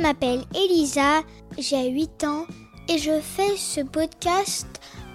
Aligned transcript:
m'appelle 0.00 0.44
Elisa, 0.54 1.22
j'ai 1.58 1.90
8 1.90 2.24
ans 2.24 2.46
et 2.88 2.98
je 2.98 3.20
fais 3.20 3.56
ce 3.56 3.80
podcast 3.80 4.66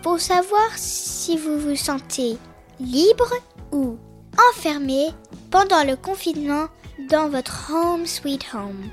pour 0.04 0.20
savoir 0.20 0.70
si 0.76 1.38
vous 1.38 1.58
vous 1.60 1.76
sentez 1.76 2.38
libre 2.80 3.34
ou 3.72 3.98
enfermé 4.52 5.08
pendant 5.50 5.84
le 5.84 5.96
confinement 5.96 6.68
dans 7.10 7.30
votre 7.30 7.72
home 7.74 8.06
sweet 8.06 8.46
home. 8.54 8.90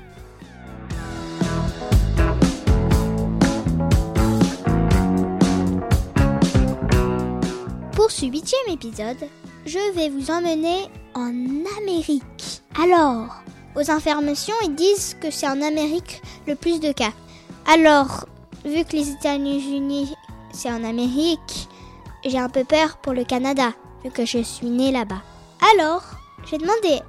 Pour 7.93 8.11
ce 8.11 8.25
huitième 8.25 8.69
épisode, 8.69 9.29
je 9.65 9.93
vais 9.95 10.09
vous 10.09 10.31
emmener 10.31 10.89
en 11.13 11.31
Amérique. 11.79 12.61
Alors, 12.77 13.42
aux 13.75 13.91
informations, 13.91 14.53
ils 14.63 14.75
disent 14.75 15.15
que 15.19 15.31
c'est 15.31 15.47
en 15.47 15.61
Amérique 15.61 16.21
le 16.47 16.55
plus 16.55 16.79
de 16.79 16.91
cas. 16.91 17.13
Alors, 17.65 18.25
vu 18.65 18.83
que 18.83 18.95
les 18.95 19.09
États-Unis, 19.11 20.13
c'est 20.51 20.71
en 20.71 20.83
Amérique, 20.83 21.69
j'ai 22.25 22.37
un 22.37 22.49
peu 22.49 22.63
peur 22.63 22.97
pour 22.97 23.13
le 23.13 23.23
Canada, 23.23 23.71
vu 24.03 24.11
que 24.11 24.25
je 24.25 24.43
suis 24.43 24.67
née 24.67 24.91
là-bas. 24.91 25.21
Alors, 25.73 26.03
j'ai 26.49 26.57
demandé 26.57 26.99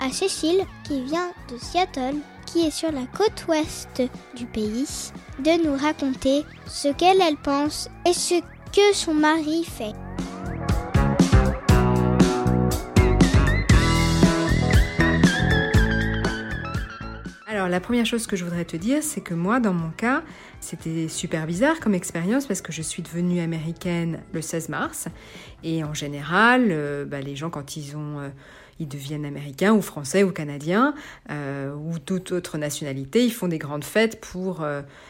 à 0.00 0.10
Cécile, 0.10 0.64
qui 0.84 1.02
vient 1.02 1.30
de 1.50 1.58
Seattle, 1.58 2.16
qui 2.46 2.66
est 2.66 2.70
sur 2.70 2.90
la 2.90 3.06
côte 3.16 3.46
ouest 3.48 4.02
du 4.34 4.46
pays, 4.46 4.86
de 5.38 5.64
nous 5.64 5.76
raconter 5.76 6.44
ce 6.66 6.88
qu'elle 6.88 7.20
elle 7.20 7.36
pense 7.36 7.88
et 8.06 8.12
ce 8.12 8.40
que 8.72 8.94
son 8.94 9.14
mari 9.14 9.64
fait. 9.64 9.92
Alors 17.60 17.68
la 17.68 17.80
première 17.80 18.06
chose 18.06 18.26
que 18.26 18.36
je 18.36 18.44
voudrais 18.44 18.64
te 18.64 18.78
dire, 18.78 19.02
c'est 19.02 19.20
que 19.20 19.34
moi, 19.34 19.60
dans 19.60 19.74
mon 19.74 19.90
cas, 19.90 20.22
c'était 20.60 21.08
super 21.08 21.46
bizarre 21.46 21.78
comme 21.78 21.92
expérience 21.92 22.46
parce 22.46 22.62
que 22.62 22.72
je 22.72 22.80
suis 22.80 23.02
devenue 23.02 23.40
américaine 23.40 24.20
le 24.32 24.40
16 24.40 24.70
mars. 24.70 25.08
Et 25.62 25.84
en 25.84 25.92
général, 25.92 26.68
euh, 26.70 27.04
bah, 27.04 27.20
les 27.20 27.36
gens, 27.36 27.50
quand 27.50 27.76
ils 27.76 27.98
ont... 27.98 28.18
Euh, 28.20 28.30
ils 28.82 28.88
deviennent 28.88 29.26
américains 29.26 29.74
ou 29.74 29.82
français 29.82 30.22
ou 30.22 30.30
canadiens 30.30 30.94
euh, 31.30 31.74
ou 31.74 31.98
toute 31.98 32.32
autre 32.32 32.56
nationalité. 32.56 33.22
Ils 33.22 33.30
font 33.30 33.46
des 33.46 33.58
grandes 33.58 33.84
fêtes 33.84 34.18
pour 34.22 34.66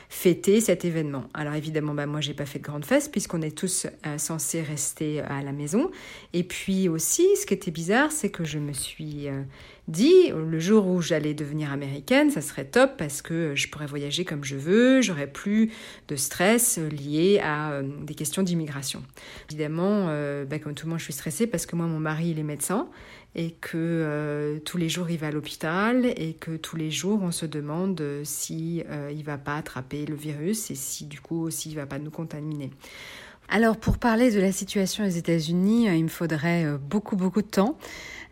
fêter 0.08 0.60
cet 0.60 0.84
événement. 0.84 1.28
Alors 1.34 1.54
évidemment, 1.54 1.94
bah, 1.94 2.06
moi, 2.06 2.20
j'ai 2.20 2.34
pas 2.34 2.46
fait 2.46 2.58
de 2.58 2.64
grandes 2.64 2.84
fêtes 2.84 3.12
puisqu'on 3.12 3.42
est 3.42 3.56
tous 3.56 3.86
censés 4.16 4.62
rester 4.62 5.20
à 5.20 5.40
la 5.44 5.52
maison. 5.52 5.92
Et 6.32 6.42
puis 6.42 6.88
aussi, 6.88 7.24
ce 7.36 7.46
qui 7.46 7.54
était 7.54 7.70
bizarre, 7.70 8.10
c'est 8.10 8.30
que 8.30 8.42
je 8.42 8.58
me 8.58 8.72
suis 8.72 9.28
dit 9.88 10.30
le 10.30 10.58
jour 10.60 10.86
où 10.86 11.02
j'allais 11.02 11.34
devenir 11.34 11.72
américaine, 11.72 12.30
ça 12.30 12.40
serait 12.40 12.64
top 12.64 12.92
parce 12.96 13.22
que 13.22 13.54
je 13.54 13.68
pourrais 13.68 13.86
voyager 13.86 14.24
comme 14.24 14.44
je 14.44 14.56
veux, 14.56 15.02
j'aurais 15.02 15.26
plus 15.26 15.72
de 16.08 16.16
stress 16.16 16.78
lié 16.78 17.40
à 17.42 17.82
des 17.82 18.14
questions 18.14 18.42
d'immigration. 18.42 19.02
Évidemment, 19.48 20.06
bah, 20.48 20.58
comme 20.58 20.74
tout 20.74 20.86
le 20.86 20.90
monde, 20.90 20.98
je 20.98 21.04
suis 21.04 21.12
stressée 21.12 21.46
parce 21.46 21.66
que 21.66 21.76
moi, 21.76 21.86
mon 21.86 21.98
mari, 21.98 22.28
il 22.30 22.38
est 22.38 22.44
médecin 22.44 22.88
et 23.34 23.52
que 23.52 23.76
euh, 23.76 24.58
tous 24.58 24.76
les 24.76 24.88
jours 24.88 25.08
il 25.10 25.18
va 25.18 25.28
à 25.28 25.30
l'hôpital 25.30 26.06
et 26.16 26.34
que 26.34 26.56
tous 26.56 26.76
les 26.76 26.90
jours 26.90 27.20
on 27.22 27.30
se 27.30 27.46
demande 27.46 28.02
si 28.24 28.82
euh, 28.90 29.12
va 29.24 29.38
pas 29.38 29.56
attraper 29.56 30.06
le 30.06 30.16
virus 30.16 30.70
et 30.70 30.74
si 30.74 31.06
du 31.06 31.20
coup 31.20 31.42
aussi 31.42 31.70
il 31.70 31.76
va 31.76 31.86
pas 31.86 31.98
nous 31.98 32.10
contaminer. 32.10 32.70
Alors 33.52 33.76
pour 33.76 33.98
parler 33.98 34.30
de 34.30 34.38
la 34.38 34.52
situation 34.52 35.04
aux 35.04 35.08
États-Unis, 35.08 35.88
euh, 35.88 35.94
il 35.96 36.04
me 36.04 36.08
faudrait 36.08 36.64
beaucoup 36.78 37.16
beaucoup 37.16 37.42
de 37.42 37.48
temps. 37.48 37.76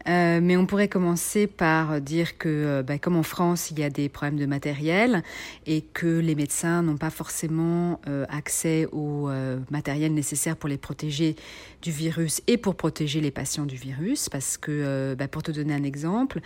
Euh, 0.08 0.40
mais 0.42 0.56
on 0.56 0.64
pourrait 0.64 0.88
commencer 0.88 1.46
par 1.46 2.00
dire 2.00 2.38
que, 2.38 2.48
euh, 2.48 2.82
bah, 2.82 2.98
comme 2.98 3.16
en 3.16 3.22
France, 3.22 3.70
il 3.70 3.78
y 3.78 3.82
a 3.82 3.90
des 3.90 4.08
problèmes 4.08 4.38
de 4.38 4.46
matériel 4.46 5.22
et 5.66 5.82
que 5.82 6.06
les 6.06 6.34
médecins 6.34 6.82
n'ont 6.82 6.96
pas 6.96 7.10
forcément 7.10 8.00
euh, 8.08 8.24
accès 8.28 8.86
au 8.92 9.28
matériel 9.70 10.14
nécessaire 10.14 10.56
pour 10.56 10.68
les 10.68 10.78
protéger 10.78 11.36
du 11.82 11.90
virus 11.90 12.40
et 12.46 12.56
pour 12.56 12.74
protéger 12.76 13.20
les 13.20 13.30
patients 13.30 13.66
du 13.66 13.76
virus. 13.76 14.28
Parce 14.28 14.56
que, 14.56 15.14
bah, 15.14 15.28
pour 15.28 15.42
te 15.42 15.50
donner 15.50 15.74
un 15.74 15.82
exemple, 15.82 16.40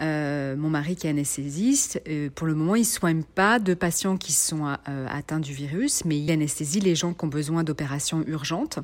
mon 0.00 0.70
mari 0.70 0.96
qui 0.96 1.06
est 1.06 1.10
anesthésiste, 1.10 2.02
pour 2.34 2.46
le 2.46 2.54
moment, 2.54 2.74
il 2.74 2.80
ne 2.80 2.84
soigne 2.84 3.22
pas 3.22 3.58
de 3.58 3.74
patients 3.74 4.16
qui 4.16 4.32
sont 4.32 4.64
atteints 4.86 5.40
du 5.40 5.52
virus, 5.52 6.04
mais 6.04 6.18
il 6.18 6.30
anesthésie 6.30 6.80
les 6.80 6.94
gens 6.94 7.12
qui 7.12 7.24
ont 7.24 7.28
besoin 7.28 7.64
d'opérations 7.64 8.11
urgentes. 8.26 8.78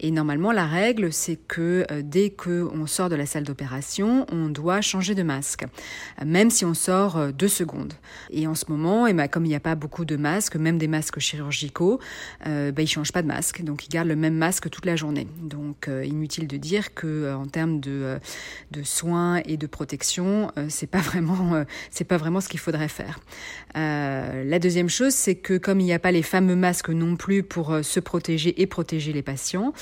Et 0.00 0.10
normalement, 0.10 0.52
la 0.52 0.66
règle, 0.66 1.12
c'est 1.12 1.36
que 1.36 1.86
dès 2.02 2.30
qu'on 2.30 2.86
sort 2.86 3.08
de 3.08 3.14
la 3.14 3.26
salle 3.26 3.44
d'opération, 3.44 4.26
on 4.32 4.48
doit 4.48 4.80
changer 4.80 5.14
de 5.14 5.22
masque, 5.22 5.64
même 6.24 6.50
si 6.50 6.64
on 6.64 6.74
sort 6.74 7.16
euh, 7.16 7.32
deux 7.32 7.48
secondes. 7.48 7.94
Et 8.30 8.46
en 8.46 8.54
ce 8.54 8.64
moment, 8.68 9.06
et 9.06 9.12
bah, 9.12 9.28
comme 9.28 9.44
il 9.44 9.48
n'y 9.48 9.54
a 9.54 9.60
pas 9.60 9.74
beaucoup 9.74 10.04
de 10.04 10.16
masques, 10.16 10.56
même 10.56 10.78
des 10.78 10.88
masques 10.88 11.18
chirurgicaux, 11.18 12.00
euh, 12.46 12.72
bah, 12.72 12.82
ils 12.82 12.86
ne 12.86 12.90
changent 12.90 13.12
pas 13.12 13.22
de 13.22 13.26
masque, 13.26 13.62
donc 13.62 13.86
ils 13.86 13.88
gardent 13.88 14.08
le 14.08 14.16
même 14.16 14.34
masque 14.34 14.70
toute 14.70 14.86
la 14.86 14.96
journée. 14.96 15.26
Donc 15.40 15.88
euh, 15.88 16.04
inutile 16.04 16.46
de 16.46 16.56
dire 16.56 16.94
que 16.94 17.34
en 17.34 17.46
termes 17.46 17.80
de, 17.80 18.18
de 18.70 18.82
soins 18.82 19.40
et 19.44 19.56
de 19.56 19.66
protection, 19.66 20.50
c'est 20.68 20.86
pas 20.86 20.98
vraiment 21.00 21.64
pas 22.08 22.16
vraiment 22.16 22.40
ce 22.40 22.48
qu'il 22.48 22.58
faudrait 22.58 22.88
faire. 22.88 23.20
la 23.74 24.58
deuxième 24.58 24.88
chose, 24.88 25.14
c'est 25.14 25.36
que 25.36 25.56
comme 25.56 25.78
il 25.78 25.84
n'y 25.84 25.92
a 25.92 26.00
pas 26.00 26.10
les 26.10 26.22
fameux 26.22 26.56
masques 26.56 26.88
non 26.88 27.14
plus 27.14 27.44
pour 27.44 27.78
se 27.82 28.00
protéger 28.00 28.60
protéger 28.66 29.12
les 29.12 29.22
patients, 29.22 29.72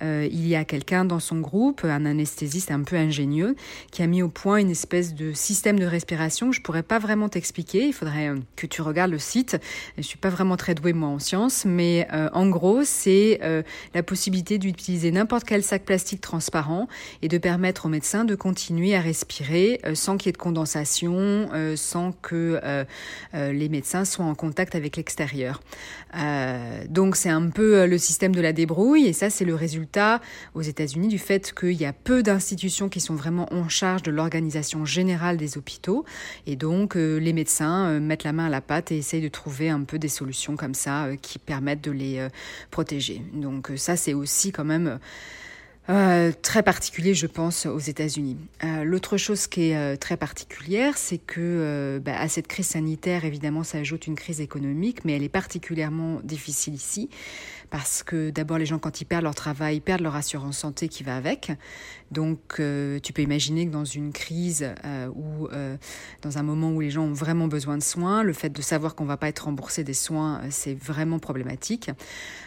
il 0.00 0.46
y 0.46 0.54
a 0.54 0.64
quelqu'un 0.64 1.04
dans 1.04 1.20
son 1.20 1.40
groupe, 1.40 1.84
un 1.84 2.04
anesthésiste 2.04 2.70
un 2.70 2.82
peu 2.82 2.96
ingénieux 2.96 3.56
qui 3.90 4.02
a 4.02 4.06
mis 4.06 4.22
au 4.22 4.28
point 4.28 4.58
une 4.58 4.70
espèce 4.70 5.14
de 5.14 5.32
système 5.32 5.78
de 5.78 5.86
respiration. 5.86 6.52
Je 6.52 6.60
pourrais 6.60 6.82
pas 6.82 6.98
vraiment 6.98 7.28
t'expliquer. 7.28 7.86
Il 7.86 7.92
faudrait 7.92 8.28
euh, 8.28 8.36
que 8.56 8.66
tu 8.66 8.82
regardes 8.82 9.10
le 9.10 9.18
site. 9.18 9.58
Je 9.96 10.02
suis 10.02 10.18
pas 10.18 10.28
vraiment 10.28 10.56
très 10.56 10.74
douée 10.74 10.92
moi 10.92 11.08
en 11.08 11.18
sciences, 11.18 11.64
mais 11.64 12.06
euh, 12.12 12.28
en 12.32 12.48
gros, 12.48 12.84
c'est 12.84 13.40
euh, 13.42 13.62
la 13.94 14.02
possibilité 14.02 14.58
d'utiliser 14.58 15.10
n'importe 15.10 15.44
quel 15.44 15.62
sac 15.62 15.84
plastique 15.84 16.20
transparent 16.20 16.88
et 17.22 17.28
de 17.28 17.38
permettre 17.38 17.86
aux 17.86 17.88
médecins 17.88 18.24
de 18.24 18.34
continuer 18.34 18.94
à 18.94 19.00
respirer 19.00 19.80
sans 19.94 20.16
qu'il 20.16 20.26
y 20.26 20.30
ait 20.30 20.32
de 20.32 20.38
condensation, 20.38 21.48
sans 21.76 22.12
que 22.12 22.60
les 23.34 23.68
médecins 23.68 24.04
soient 24.04 24.24
en 24.24 24.34
contact 24.34 24.74
avec 24.74 24.96
l'extérieur. 24.96 25.60
donc 26.88 27.16
c'est 27.16 27.28
un 27.28 27.48
peu 27.48 27.86
le 27.86 27.98
système 27.98 28.27
de 28.34 28.40
la 28.40 28.52
débrouille 28.52 29.06
et 29.06 29.12
ça 29.12 29.30
c'est 29.30 29.44
le 29.44 29.54
résultat 29.54 30.20
aux 30.54 30.62
États-Unis 30.62 31.08
du 31.08 31.18
fait 31.18 31.52
qu'il 31.52 31.72
y 31.72 31.84
a 31.84 31.92
peu 31.92 32.22
d'institutions 32.22 32.88
qui 32.88 33.00
sont 33.00 33.14
vraiment 33.14 33.52
en 33.52 33.68
charge 33.68 34.02
de 34.02 34.10
l'organisation 34.10 34.84
générale 34.84 35.36
des 35.36 35.58
hôpitaux. 35.58 36.04
Et 36.46 36.56
donc, 36.56 36.96
euh, 36.96 37.18
les 37.18 37.32
médecins 37.32 37.88
euh, 37.88 38.00
mettent 38.00 38.24
la 38.24 38.32
main 38.32 38.46
à 38.46 38.50
la 38.50 38.60
pâte 38.60 38.92
et 38.92 38.98
essayent 38.98 39.22
de 39.22 39.28
trouver 39.28 39.68
un 39.70 39.82
peu 39.82 39.98
des 39.98 40.08
solutions 40.08 40.56
comme 40.56 40.74
ça 40.74 41.04
euh, 41.04 41.16
qui 41.16 41.38
permettent 41.38 41.84
de 41.84 41.90
les 41.90 42.28
protéger. 42.70 43.22
Donc, 43.32 43.72
ça, 43.76 43.96
c'est 43.96 44.14
aussi 44.14 44.52
quand 44.52 44.64
même... 44.64 44.98
très 46.42 46.62
particulier, 46.62 47.14
je 47.14 47.26
pense, 47.26 47.64
aux 47.66 47.78
États-Unis. 47.78 48.36
L'autre 48.84 49.16
chose 49.16 49.46
qui 49.46 49.70
est 49.70 49.96
très 49.96 50.16
particulière, 50.16 50.98
c'est 50.98 51.18
que 51.18 52.00
bah, 52.04 52.18
à 52.18 52.28
cette 52.28 52.46
crise 52.46 52.68
sanitaire, 52.68 53.24
évidemment, 53.24 53.64
ça 53.64 53.78
ajoute 53.78 54.06
une 54.06 54.14
crise 54.14 54.40
économique, 54.40 55.04
mais 55.04 55.14
elle 55.14 55.22
est 55.22 55.30
particulièrement 55.30 56.20
difficile 56.22 56.74
ici 56.74 57.08
parce 57.70 58.02
que 58.02 58.30
d'abord 58.30 58.58
les 58.58 58.66
gens 58.66 58.78
quand 58.78 59.00
ils 59.00 59.04
perdent 59.04 59.24
leur 59.24 59.34
travail 59.34 59.80
perdent 59.80 60.00
leur 60.00 60.16
assurance 60.16 60.58
santé 60.58 60.88
qui 60.88 61.02
va 61.02 61.16
avec. 61.16 61.52
Donc 62.10 62.56
euh, 62.58 62.98
tu 63.00 63.12
peux 63.12 63.22
imaginer 63.22 63.66
que 63.66 63.70
dans 63.70 63.84
une 63.84 64.12
crise 64.12 64.66
euh, 64.84 65.08
ou 65.08 65.48
euh, 65.48 65.76
dans 66.22 66.38
un 66.38 66.42
moment 66.42 66.72
où 66.72 66.80
les 66.80 66.90
gens 66.90 67.02
ont 67.02 67.12
vraiment 67.12 67.48
besoin 67.48 67.76
de 67.76 67.82
soins, 67.82 68.22
le 68.22 68.32
fait 68.32 68.48
de 68.48 68.62
savoir 68.62 68.94
qu'on 68.94 69.04
va 69.04 69.16
pas 69.16 69.28
être 69.28 69.44
remboursé 69.44 69.84
des 69.84 69.94
soins, 69.94 70.40
c'est 70.50 70.74
vraiment 70.74 71.18
problématique. 71.18 71.90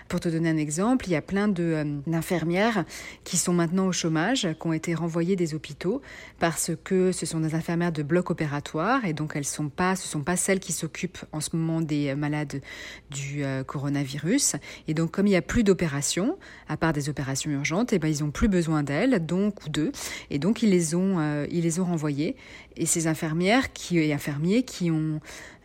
Pour 0.07 0.19
te 0.19 0.29
donner 0.29 0.49
un 0.49 0.57
exemple, 0.57 1.07
il 1.07 1.11
y 1.11 1.15
a 1.15 1.21
plein 1.21 1.47
d'infirmières 1.47 2.83
qui 3.23 3.30
sont 3.37 3.53
maintenant 3.53 3.87
au 3.87 3.91
chômage, 3.91 4.47
qui 4.59 4.67
ont 4.67 4.73
été 4.73 4.93
renvoyées 4.93 5.35
des 5.35 5.53
hôpitaux 5.53 6.01
parce 6.39 6.71
que 6.83 7.11
ce 7.11 7.25
sont 7.25 7.39
des 7.39 7.55
infirmières 7.55 7.91
de 7.91 8.03
bloc 8.03 8.29
opératoire 8.29 9.05
et 9.05 9.13
donc 9.13 9.33
elles 9.35 9.45
sont 9.45 9.69
pas, 9.69 9.95
ce 9.95 10.07
sont 10.07 10.21
pas 10.21 10.35
celles 10.35 10.59
qui 10.59 10.73
s'occupent 10.73 11.23
en 11.31 11.39
ce 11.41 11.55
moment 11.55 11.81
des 11.81 12.15
malades 12.15 12.61
du 13.09 13.43
coronavirus. 13.65 14.55
Et 14.87 14.93
donc 14.93 15.11
comme 15.11 15.27
il 15.27 15.31
n'y 15.31 15.35
a 15.35 15.41
plus 15.41 15.63
d'opérations, 15.63 16.37
à 16.67 16.77
part 16.77 16.93
des 16.93 17.09
opérations 17.09 17.51
urgentes, 17.51 17.93
et 17.93 17.97
eh 17.97 17.99
ben, 17.99 18.07
ils 18.07 18.23
n'ont 18.23 18.31
plus 18.31 18.47
besoin 18.47 18.83
d'elles, 18.83 19.25
donc 19.25 19.65
ou 19.65 19.69
d'eux. 19.69 19.91
Et 20.29 20.39
donc, 20.39 20.63
ils 20.63 20.69
les 20.69 20.95
ont, 20.95 21.19
euh, 21.19 21.45
ils 21.51 21.63
les 21.63 21.79
ont 21.79 21.85
renvoyées. 21.85 22.35
Et 22.77 22.85
ces 22.85 23.07
infirmières 23.07 23.73
qui, 23.73 23.97
et 23.97 24.13
infirmiers 24.13 24.63
qui 24.63 24.91
ont 24.91 25.19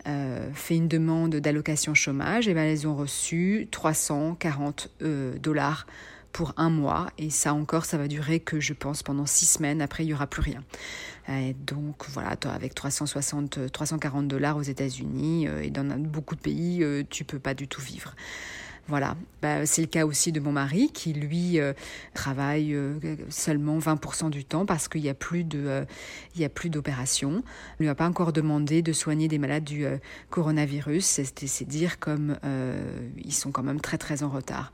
euh, 0.07 0.49
fait 0.55 0.77
une 0.77 0.89
demande 0.89 1.37
d'allocation 1.37 1.95
chômage, 1.95 2.49
et 2.49 2.53
eh 2.53 2.55
ben, 2.55 2.63
elles 2.63 2.87
ont 2.87 2.97
reçu 2.97 3.69
340 3.71 4.91
euh, 5.03 5.39
dollars 5.39 5.87
pour 6.33 6.55
un 6.57 6.71
mois. 6.71 7.11
Et 7.19 7.31
ça 7.31 7.55
encore, 7.55 7.85
ça 7.85 7.99
va 7.99 8.09
durer 8.09 8.41
que 8.41 8.61
je 8.61 8.73
pense 8.73 9.03
pendant 9.03 9.27
six 9.27 9.47
semaines. 9.47 9.81
Après, 9.83 10.05
il 10.05 10.09
n'y 10.09 10.15
aura 10.15 10.27
plus 10.27 10.43
rien. 10.43 10.63
donc 11.67 12.07
voilà, 12.09 12.37
avec 12.53 12.75
360, 12.75 13.73
340 13.73 14.29
dollars 14.29 14.57
aux 14.57 14.63
États-Unis 14.63 15.49
et 15.63 15.71
dans 15.71 15.85
beaucoup 15.99 16.37
de 16.37 16.41
pays, 16.41 16.85
tu 17.11 17.25
peux 17.25 17.39
pas 17.39 17.55
du 17.55 17.69
tout 17.69 17.81
vivre. 17.81 18.15
Voilà, 18.89 19.17
bah, 19.43 19.67
c'est 19.67 19.81
le 19.81 19.89
cas 19.89 20.07
aussi 20.07 20.31
de 20.31 20.39
mon 20.39 20.53
mari 20.53 20.91
qui 20.95 21.13
lui 21.13 21.59
euh, 21.59 21.73
travaille 22.15 22.73
euh, 22.73 22.97
seulement 23.31 23.81
20% 23.81 24.31
du 24.31 24.45
temps 24.45 24.65
parce 24.65 24.87
qu'il 24.87 25.03
n'y 25.03 25.09
a 25.09 25.15
plus 25.15 25.43
de, 25.43 25.59
euh, 25.67 25.85
il 26.37 26.41
y 26.41 26.45
a 26.45 26.51
lui 27.81 27.89
a 27.89 27.95
pas 27.97 28.07
encore 28.07 28.33
demandé 28.33 28.83
de 28.83 28.93
soigner 28.93 29.27
des 29.27 29.39
malades 29.39 29.65
du 29.65 29.87
coronavirus. 30.31 31.05
C'est 31.05 31.65
dire 31.65 31.99
comme 31.99 32.37
ils 33.17 33.35
sont 33.35 33.51
quand 33.51 33.63
même 33.63 33.81
très 33.81 33.99
très 33.99 34.23
en 34.23 34.29
retard. 34.29 34.73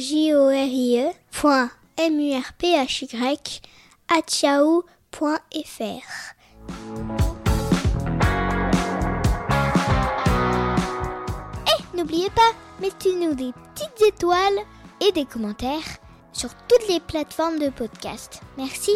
atiao.fr. 4.16 4.78
Et 11.66 11.96
n'oubliez 11.96 12.30
pas, 12.30 12.52
mettez-nous 12.80 13.34
des 13.34 13.52
petites 13.74 14.02
étoiles 14.14 14.58
et 15.00 15.12
des 15.12 15.24
commentaires 15.24 15.98
sur 16.32 16.50
toutes 16.68 16.88
les 16.88 17.00
plateformes 17.00 17.58
de 17.58 17.68
podcast. 17.68 18.40
Merci. 18.56 18.92